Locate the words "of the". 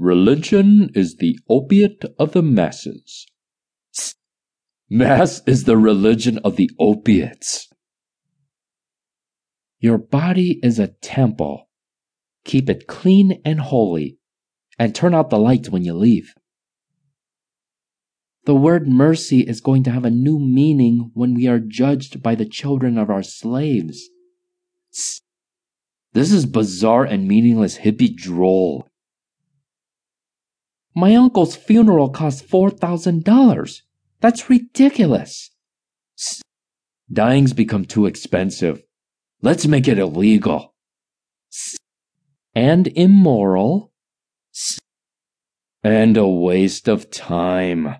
2.18-2.40, 6.38-6.70